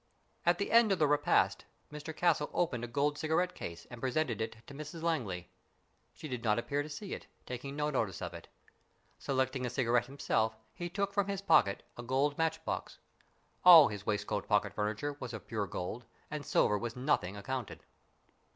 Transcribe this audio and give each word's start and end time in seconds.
,At 0.47 0.57
the 0.57 0.71
end 0.71 0.91
of 0.91 0.97
the 0.97 1.05
repast 1.05 1.65
Mr 1.91 2.11
Castle 2.17 2.49
opened 2.55 2.83
a 2.83 2.87
gold 2.87 3.19
cigarette 3.19 3.53
case 3.53 3.85
and 3.91 4.01
presented 4.01 4.41
it 4.41 4.55
to 4.65 4.73
Mrs 4.73 5.03
Langley. 5.03 5.51
She 6.15 6.27
did 6.27 6.43
not 6.43 6.57
appear 6.57 6.81
to 6.81 6.89
see 6.89 7.13
it, 7.13 7.27
taking 7.45 7.75
no 7.75 7.91
notice 7.91 8.19
of 8.19 8.33
it. 8.33 8.47
Selecting 9.19 9.63
a 9.63 9.69
cigarette 9.69 10.07
himself, 10.07 10.57
he 10.73 10.89
took 10.89 11.13
from 11.13 11.27
his 11.27 11.43
pocket 11.43 11.83
a 11.99 12.01
gold 12.01 12.35
matchbox. 12.35 12.97
All 13.63 13.89
his 13.89 14.03
waistcoat 14.03 14.47
pocket 14.47 14.73
furniture 14.73 15.17
was 15.19 15.33
of 15.33 15.45
pure 15.45 15.67
gold, 15.67 16.05
and 16.31 16.43
silver 16.43 16.79
was 16.79 16.95
nothing 16.95 17.37
accounted. 17.37 17.83